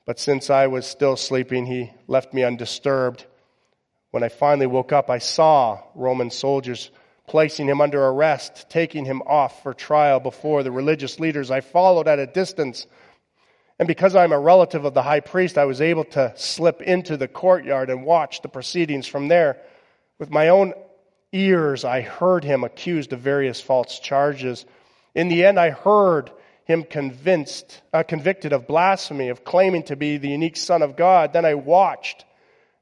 [0.07, 3.27] But since I was still sleeping, he left me undisturbed.
[4.11, 6.91] When I finally woke up, I saw Roman soldiers
[7.27, 11.51] placing him under arrest, taking him off for trial before the religious leaders.
[11.51, 12.87] I followed at a distance.
[13.79, 17.17] And because I'm a relative of the high priest, I was able to slip into
[17.17, 19.59] the courtyard and watch the proceedings from there.
[20.19, 20.75] With my own
[21.33, 24.67] ears, I heard him accused of various false charges.
[25.15, 26.31] In the end, I heard
[26.65, 31.33] him convinced, uh, convicted of blasphemy, of claiming to be the unique Son of God.
[31.33, 32.25] Then I watched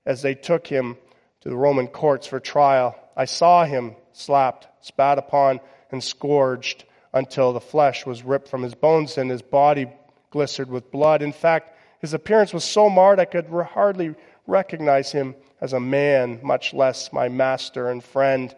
[0.05, 0.97] as they took him
[1.43, 2.99] to the Roman courts for trial.
[3.17, 8.75] I saw him slapped, spat upon, and scourged until the flesh was ripped from his
[8.75, 9.87] bones and his body
[10.31, 11.23] glistered with blood.
[11.23, 14.15] In fact, his appearance was so marred I could hardly
[14.47, 18.55] recognize him as a man, much less my master and friend.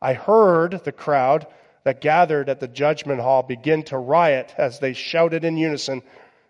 [0.00, 1.46] I heard the crowd
[1.84, 6.02] that gathered at the judgment hall begin to riot as they shouted in unison,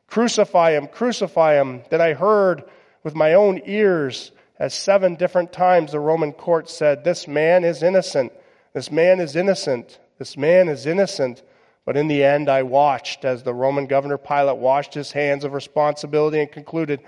[0.09, 1.83] Crucify him, crucify him.
[1.91, 2.65] Then I heard
[3.03, 7.83] with my own ears as seven different times the Roman court said, This man is
[7.83, 8.33] innocent.
[8.73, 9.99] This man is innocent.
[10.19, 11.43] This man is innocent.
[11.85, 15.53] But in the end, I watched as the Roman governor Pilate washed his hands of
[15.53, 17.01] responsibility and concluded,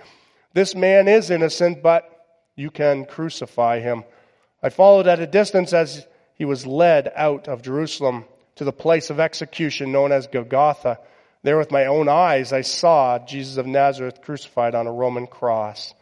[0.53, 2.18] This man is innocent, but
[2.59, 4.05] you can crucify him.
[4.63, 8.25] I followed at a distance as he was led out of Jerusalem
[8.57, 10.99] to the place of execution known as Golgotha.
[11.45, 15.95] There with my own eyes I saw Jesus of Nazareth crucified on a Roman cross.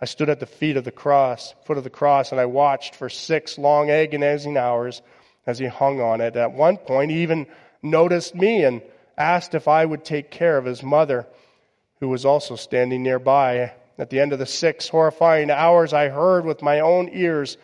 [0.00, 2.94] I stood at the feet of the cross, foot of the cross, and I watched
[2.94, 5.02] for six long agonizing hours
[5.46, 6.36] as he hung on it.
[6.36, 7.46] At one point, he even
[7.82, 8.82] noticed me and
[9.18, 11.26] asked if I would take care of his mother,
[11.98, 13.72] who was also standing nearby.
[13.98, 17.56] At the end of the six horrifying hours, I heard with my own ears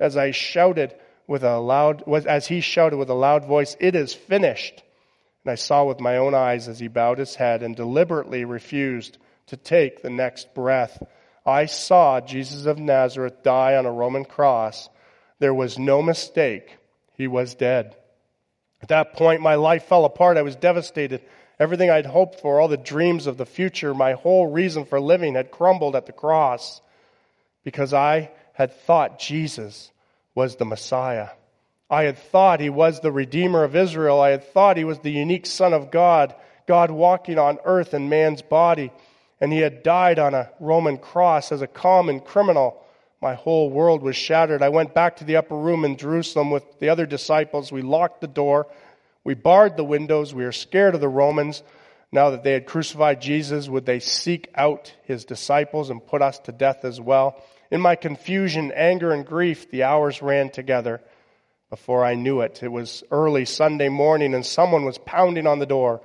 [0.00, 0.94] as I shouted
[1.26, 4.82] with a loud, as he shouted with a loud voice, "It is finished."
[5.44, 9.18] And I saw with my own eyes as he bowed his head and deliberately refused
[9.46, 11.02] to take the next breath.
[11.44, 14.88] I saw Jesus of Nazareth die on a Roman cross.
[15.38, 16.76] There was no mistake.
[17.12, 17.94] He was dead.
[18.82, 20.36] At that point, my life fell apart.
[20.36, 21.22] I was devastated.
[21.58, 25.34] Everything I'd hoped for, all the dreams of the future, my whole reason for living
[25.34, 26.80] had crumbled at the cross
[27.64, 29.90] because I had thought Jesus
[30.34, 31.30] was the Messiah.
[31.88, 34.20] I had thought he was the Redeemer of Israel.
[34.20, 36.34] I had thought he was the unique Son of God,
[36.66, 38.90] God walking on earth in man's body.
[39.40, 42.82] And he had died on a Roman cross as a common criminal.
[43.20, 44.62] My whole world was shattered.
[44.62, 47.72] I went back to the upper room in Jerusalem with the other disciples.
[47.72, 48.66] We locked the door.
[49.26, 50.32] We barred the windows.
[50.32, 51.64] We were scared of the Romans.
[52.12, 56.38] Now that they had crucified Jesus, would they seek out his disciples and put us
[56.44, 57.42] to death as well?
[57.72, 61.02] In my confusion, anger, and grief, the hours ran together.
[61.70, 65.66] Before I knew it, it was early Sunday morning and someone was pounding on the
[65.66, 66.02] door.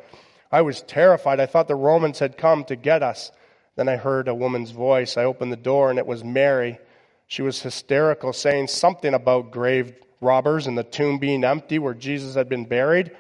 [0.52, 1.40] I was terrified.
[1.40, 3.32] I thought the Romans had come to get us.
[3.76, 5.16] Then I heard a woman's voice.
[5.16, 6.80] I opened the door and it was Mary.
[7.28, 12.36] She was hysterical, saying something about grave robbers and the tomb being empty where Jesus
[12.36, 13.12] had been buried.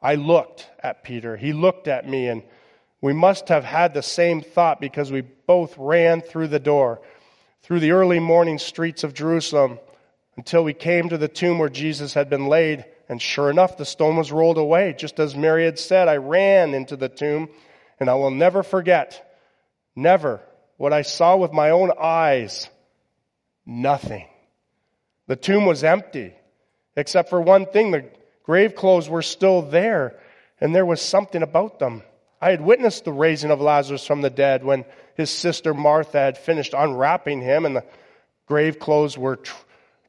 [0.00, 1.36] I looked at Peter.
[1.36, 2.42] He looked at me, and
[3.00, 7.00] we must have had the same thought because we both ran through the door,
[7.62, 9.78] through the early morning streets of Jerusalem,
[10.36, 12.84] until we came to the tomb where Jesus had been laid.
[13.08, 16.08] And sure enough, the stone was rolled away, just as Mary had said.
[16.08, 17.48] I ran into the tomb,
[17.98, 19.36] and I will never forget,
[19.96, 20.40] never,
[20.76, 22.70] what I saw with my own eyes.
[23.66, 24.26] Nothing.
[25.26, 26.34] The tomb was empty,
[26.96, 28.04] except for one thing the
[28.42, 30.18] grave clothes were still there,
[30.60, 32.02] and there was something about them.
[32.40, 34.84] I had witnessed the raising of Lazarus from the dead when
[35.14, 37.84] his sister Martha had finished unwrapping him, and the
[38.46, 39.54] grave clothes were tr-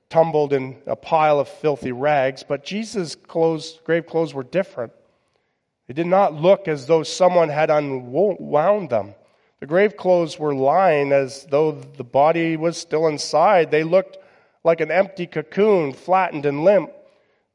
[0.09, 2.43] tumbled in a pile of filthy rags.
[2.43, 4.93] But Jesus' clothes, grave clothes were different.
[5.87, 9.15] They did not look as though someone had unwound them.
[9.59, 13.71] The grave clothes were lying as though the body was still inside.
[13.71, 14.17] They looked
[14.63, 16.91] like an empty cocoon, flattened and limp.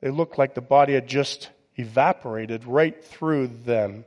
[0.00, 4.04] They looked like the body had just evaporated right through them.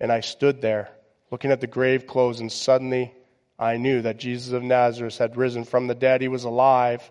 [0.00, 0.90] And I stood there
[1.30, 3.14] looking at the grave clothes, and suddenly
[3.58, 6.20] I knew that Jesus of Nazareth had risen from the dead.
[6.20, 7.08] He was alive.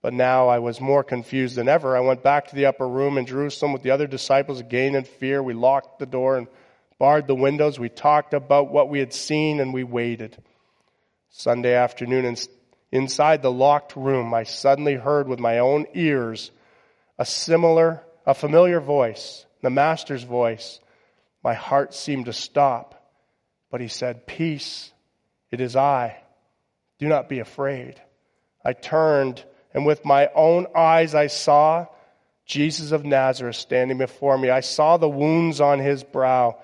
[0.00, 1.96] But now I was more confused than ever.
[1.96, 5.04] I went back to the upper room in Jerusalem with the other disciples, again in
[5.04, 5.42] fear.
[5.42, 6.46] We locked the door and
[6.98, 7.78] barred the windows.
[7.78, 10.36] We talked about what we had seen and we waited.
[11.30, 12.36] Sunday afternoon,
[12.94, 16.50] inside the locked room, I suddenly heard with my own ears
[17.18, 20.80] a similar, a familiar voice, the Master's voice.
[21.42, 23.10] My heart seemed to stop,
[23.70, 24.92] but he said, Peace,
[25.50, 26.16] it is I.
[26.98, 28.00] Do not be afraid.
[28.64, 31.86] I turned and with my own eyes I saw
[32.46, 34.48] Jesus of Nazareth standing before me.
[34.48, 36.58] I saw the wounds on his brow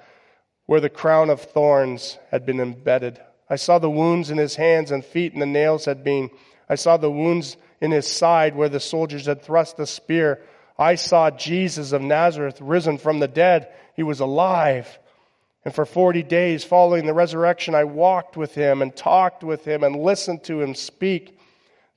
[0.66, 3.20] where the crown of thorns had been embedded.
[3.51, 6.31] I saw the wounds in his hands and feet and the nails had been.
[6.69, 10.41] I saw the wounds in his side where the soldiers had thrust the spear.
[10.79, 13.69] I saw Jesus of Nazareth risen from the dead.
[13.97, 14.99] He was alive.
[15.65, 19.83] And for 40 days following the resurrection, I walked with him and talked with him
[19.83, 21.39] and listened to him speak.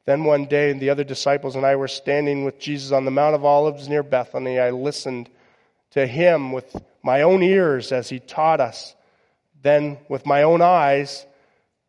[0.05, 3.35] Then one day, the other disciples and I were standing with Jesus on the Mount
[3.35, 4.59] of Olives near Bethany.
[4.59, 5.29] I listened
[5.91, 8.95] to him with my own ears as he taught us.
[9.61, 11.25] Then, with my own eyes,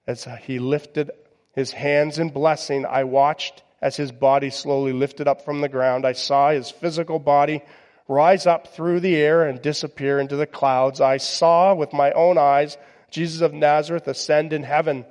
[0.06, 1.10] as he lifted
[1.54, 6.06] his hands in blessing, I watched as his body slowly lifted up from the ground.
[6.06, 7.62] I saw his physical body
[8.08, 11.00] rise up through the air and disappear into the clouds.
[11.00, 12.76] I saw with my own eyes
[13.10, 15.04] Jesus of Nazareth ascend in heaven.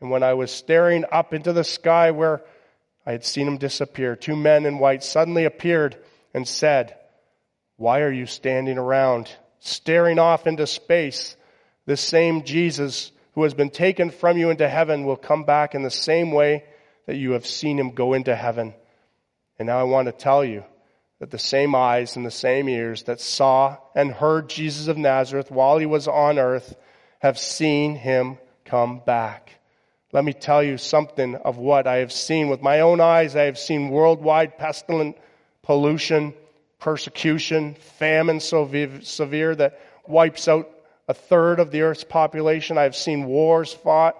[0.00, 2.42] And when I was staring up into the sky where
[3.06, 5.96] I had seen him disappear, two men in white suddenly appeared
[6.32, 6.96] and said,
[7.76, 9.30] Why are you standing around,
[9.60, 11.36] staring off into space?
[11.86, 15.82] This same Jesus who has been taken from you into heaven will come back in
[15.82, 16.64] the same way
[17.06, 18.74] that you have seen him go into heaven.
[19.58, 20.64] And now I want to tell you
[21.20, 25.50] that the same eyes and the same ears that saw and heard Jesus of Nazareth
[25.50, 26.76] while he was on earth
[27.20, 29.50] have seen him come back.
[30.12, 33.34] Let me tell you something of what I have seen with my own eyes.
[33.34, 35.16] I have seen worldwide pestilent
[35.62, 36.34] pollution,
[36.78, 38.70] persecution, famine so
[39.02, 40.70] severe that wipes out
[41.08, 42.78] a third of the earth's population.
[42.78, 44.16] I have seen wars fought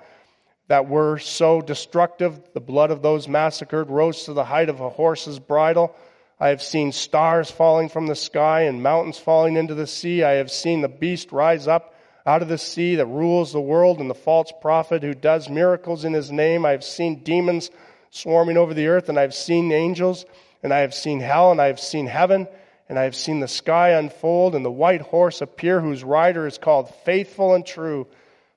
[0.69, 2.41] that were so destructive.
[2.53, 5.95] The blood of those massacred rose to the height of a horse's bridle.
[6.41, 10.23] I have seen stars falling from the sky and mountains falling into the sea.
[10.23, 11.95] I have seen the beast rise up
[12.27, 16.05] out of the sea that rules the world and the false prophet who does miracles
[16.05, 16.65] in his name.
[16.65, 17.71] I have seen demons
[18.11, 20.25] swarming over the earth, and I have seen angels,
[20.63, 22.49] and I have seen hell, and I have seen heaven,
[22.89, 26.59] and I have seen the sky unfold, and the white horse appear, whose rider is
[26.59, 28.07] called Faithful and True,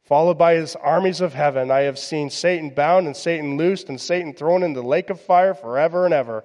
[0.04, 1.72] followed by his armies of heaven.
[1.72, 5.22] I have seen Satan bound, and Satan loosed, and Satan thrown into the lake of
[5.22, 6.44] fire forever and ever.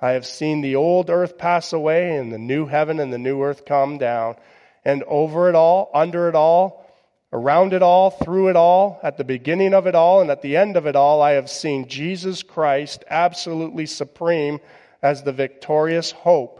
[0.00, 3.42] I have seen the old earth pass away, and the new heaven and the new
[3.42, 4.36] earth come down
[4.84, 6.86] and over it all, under it all,
[7.32, 10.56] around it all, through it all, at the beginning of it all, and at the
[10.56, 14.58] end of it all, I have seen Jesus Christ absolutely supreme
[15.02, 16.59] as the victorious hope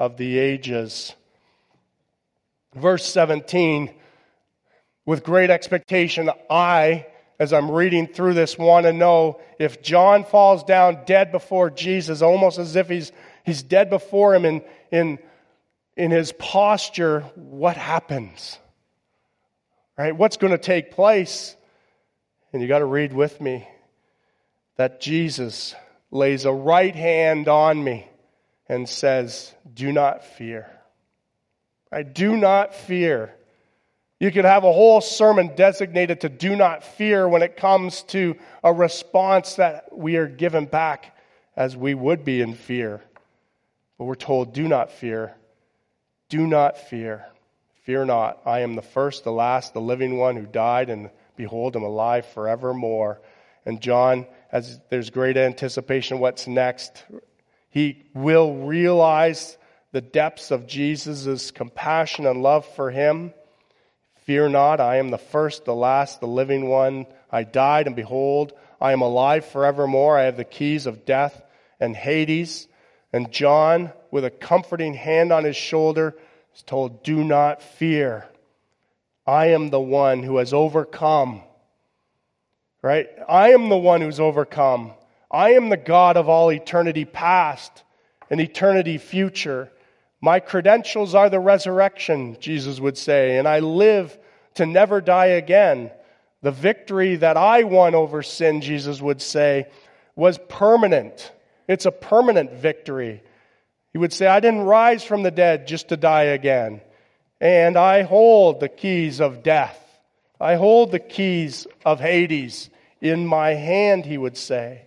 [0.00, 1.14] of the ages.
[2.74, 3.94] Verse 17,
[5.06, 7.06] with great expectation, I,
[7.38, 12.20] as I'm reading through this, want to know if John falls down dead before Jesus,
[12.20, 13.12] almost as if he's,
[13.44, 15.20] he's dead before him in, in
[16.00, 18.58] in his posture, what happens?
[19.98, 20.16] Right?
[20.16, 21.56] What's going to take place?
[22.52, 23.68] And you got to read with me
[24.76, 25.74] that Jesus
[26.10, 28.09] lays a right hand on me
[28.70, 30.70] and says, Do not fear.
[31.90, 33.34] I do not fear.
[34.20, 38.36] You could have a whole sermon designated to do not fear when it comes to
[38.62, 41.16] a response that we are given back
[41.56, 43.02] as we would be in fear.
[43.98, 45.34] But we're told, do not fear.
[46.28, 47.26] Do not fear.
[47.82, 48.40] Fear not.
[48.46, 52.24] I am the first, the last, the living one who died, and behold, I'm alive
[52.26, 53.20] forevermore.
[53.66, 57.04] And John, as there's great anticipation what's next,
[57.70, 59.56] he will realize
[59.92, 63.32] the depths of Jesus' compassion and love for him
[64.30, 67.06] Fear not, I am the first, the last, the living one.
[67.32, 70.16] I died, and behold, I am alive forevermore.
[70.16, 71.42] I have the keys of death
[71.80, 72.68] and Hades.
[73.12, 76.16] And John, with a comforting hand on his shoulder,
[76.54, 78.28] is told, Do not fear.
[79.26, 81.42] I am the one who has overcome.
[82.82, 83.08] Right?
[83.28, 84.92] I am the one who's overcome.
[85.30, 87.84] I am the God of all eternity past
[88.30, 89.70] and eternity future.
[90.20, 94.18] My credentials are the resurrection, Jesus would say, and I live
[94.54, 95.90] to never die again.
[96.42, 99.66] The victory that I won over sin, Jesus would say,
[100.16, 101.32] was permanent.
[101.68, 103.22] It's a permanent victory.
[103.92, 106.80] He would say, I didn't rise from the dead just to die again.
[107.40, 109.78] And I hold the keys of death.
[110.40, 112.70] I hold the keys of Hades
[113.00, 114.86] in my hand, he would say.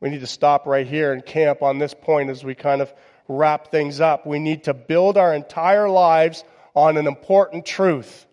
[0.00, 2.92] We need to stop right here and camp on this point as we kind of
[3.28, 4.26] wrap things up.
[4.26, 6.42] We need to build our entire lives
[6.74, 8.26] on an important truth.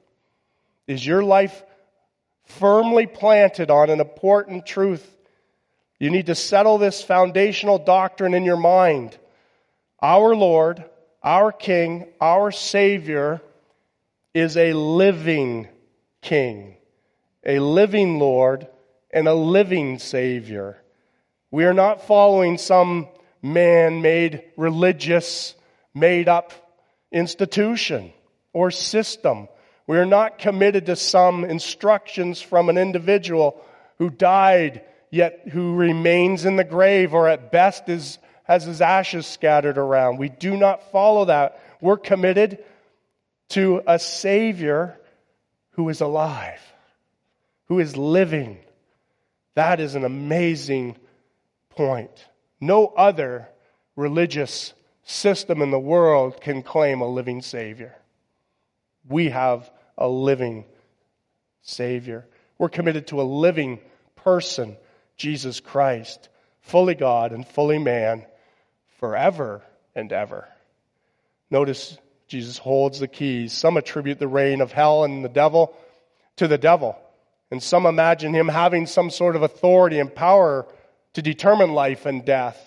[0.87, 1.63] Is your life
[2.45, 5.05] firmly planted on an important truth?
[5.99, 9.17] You need to settle this foundational doctrine in your mind.
[10.01, 10.83] Our Lord,
[11.23, 13.41] our King, our Savior
[14.33, 15.67] is a living
[16.21, 16.77] King,
[17.45, 18.67] a living Lord,
[19.11, 20.81] and a living Savior.
[21.57, 23.07] We are not following some
[23.41, 25.55] man made religious,
[25.91, 26.53] made up
[27.11, 28.13] institution
[28.53, 29.47] or system.
[29.87, 33.59] We are not committed to some instructions from an individual
[33.97, 39.25] who died yet who remains in the grave or at best is, has his ashes
[39.25, 40.19] scattered around.
[40.19, 41.59] We do not follow that.
[41.81, 42.63] We're committed
[43.49, 44.95] to a Savior
[45.71, 46.61] who is alive,
[47.65, 48.59] who is living.
[49.55, 50.97] That is an amazing
[51.77, 52.11] point.
[52.59, 53.47] No other
[53.95, 54.73] religious
[55.03, 57.95] system in the world can claim a living Savior.
[59.07, 60.65] We have a living
[61.61, 62.25] Savior.
[62.57, 63.79] We're committed to a living
[64.15, 64.75] person,
[65.15, 66.29] Jesus Christ,
[66.61, 68.25] fully God and fully man,
[68.99, 69.61] forever
[69.95, 70.47] and ever.
[71.51, 71.97] Notice
[72.27, 73.53] Jesus holds the keys.
[73.53, 75.73] Some attribute the reign of hell and the devil
[76.37, 76.97] to the devil.
[77.51, 80.65] And some imagine him having some sort of authority and power
[81.17, 82.63] to determine life and death.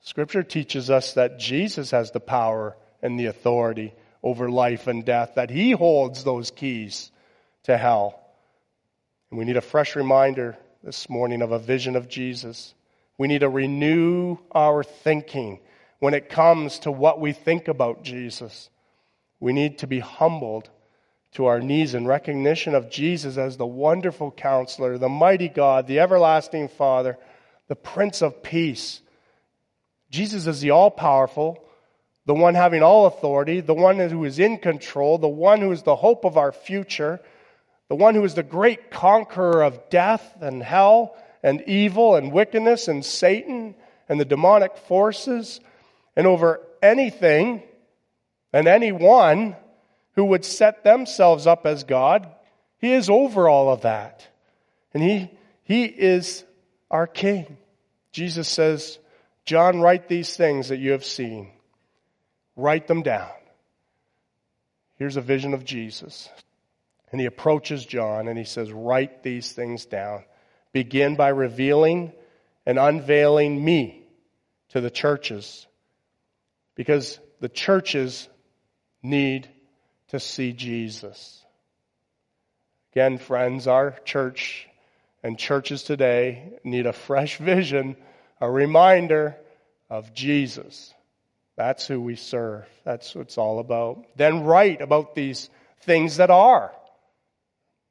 [0.00, 3.92] Scripture teaches us that Jesus has the power and the authority
[4.22, 7.10] over life and death, that he holds those keys
[7.64, 8.18] to hell.
[9.28, 12.72] And we need a fresh reminder this morning of a vision of Jesus.
[13.18, 15.60] We need to renew our thinking
[15.98, 18.70] when it comes to what we think about Jesus.
[19.40, 20.70] We need to be humbled
[21.32, 26.00] to our knees in recognition of Jesus as the wonderful counselor, the mighty God, the
[26.00, 27.18] everlasting Father,
[27.68, 29.00] the Prince of Peace.
[30.10, 31.62] Jesus is the all powerful,
[32.26, 35.82] the one having all authority, the one who is in control, the one who is
[35.82, 37.20] the hope of our future,
[37.88, 42.88] the one who is the great conqueror of death and hell and evil and wickedness
[42.88, 43.74] and Satan
[44.08, 45.60] and the demonic forces
[46.16, 47.62] and over anything
[48.52, 49.56] and anyone
[50.14, 52.28] who would set themselves up as God.
[52.78, 54.26] He is over all of that.
[54.92, 55.30] And he,
[55.62, 56.44] he is
[56.90, 57.56] our King.
[58.12, 58.98] Jesus says,
[59.44, 61.50] John, write these things that you have seen.
[62.56, 63.30] Write them down.
[64.96, 66.28] Here's a vision of Jesus.
[67.10, 70.24] And he approaches John and he says, Write these things down.
[70.72, 72.12] Begin by revealing
[72.66, 74.02] and unveiling me
[74.70, 75.66] to the churches.
[76.74, 78.28] Because the churches
[79.02, 79.48] need
[80.08, 81.42] to see Jesus.
[82.92, 84.67] Again, friends, our church
[85.28, 87.98] and churches today need a fresh vision,
[88.40, 89.36] a reminder
[89.90, 90.94] of Jesus.
[91.54, 92.64] That's who we serve.
[92.82, 94.06] That's what it's all about.
[94.16, 95.50] Then write about these
[95.82, 96.72] things that are,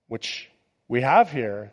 [0.07, 0.49] which
[0.87, 1.71] we have here.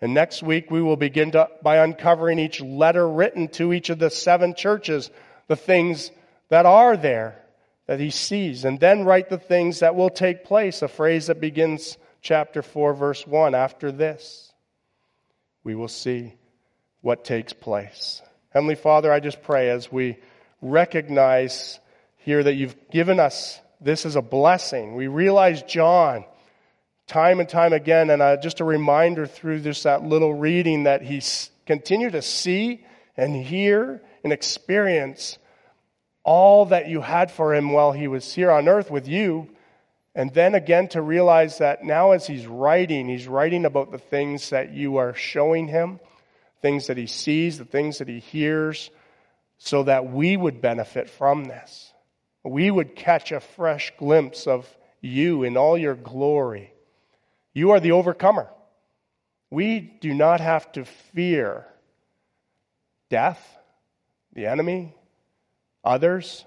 [0.00, 3.98] And next week we will begin to, by uncovering each letter written to each of
[3.98, 5.10] the seven churches,
[5.46, 6.10] the things
[6.48, 7.38] that are there
[7.86, 8.64] that he sees.
[8.64, 12.94] And then write the things that will take place, a phrase that begins chapter 4,
[12.94, 14.51] verse 1 after this
[15.64, 16.34] we will see
[17.00, 18.22] what takes place.
[18.50, 20.18] Heavenly Father, I just pray as we
[20.60, 21.80] recognize
[22.18, 24.94] here that you've given us this as a blessing.
[24.94, 26.24] We realize John
[27.06, 28.10] time and time again.
[28.10, 31.20] And uh, just a reminder through just that little reading that he
[31.66, 32.84] continued to see
[33.16, 35.38] and hear and experience
[36.24, 39.48] all that you had for him while he was here on earth with you.
[40.14, 44.50] And then again to realize that now as he's writing, he's writing about the things
[44.50, 46.00] that you are showing him,
[46.60, 48.90] things that he sees, the things that he hears,
[49.58, 51.92] so that we would benefit from this.
[52.44, 54.68] We would catch a fresh glimpse of
[55.00, 56.72] you in all your glory.
[57.54, 58.48] You are the overcomer.
[59.50, 61.66] We do not have to fear
[63.10, 63.40] death,
[64.32, 64.94] the enemy,
[65.84, 66.44] others,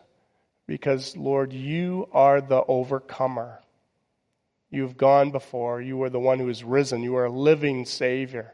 [0.67, 3.59] because, Lord, you are the overcomer.
[4.69, 5.81] You've gone before.
[5.81, 7.03] You are the one who is risen.
[7.03, 8.53] You are a living Savior.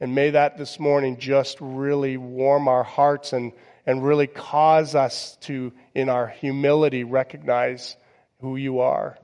[0.00, 3.52] And may that this morning just really warm our hearts and,
[3.86, 7.96] and really cause us to, in our humility, recognize
[8.40, 9.18] who you are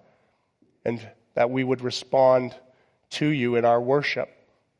[0.84, 1.00] and
[1.34, 2.54] that we would respond
[3.10, 4.28] to you in our worship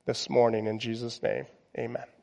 [0.07, 0.67] this morning.
[0.67, 1.47] In Jesus' name,
[1.77, 2.16] amen.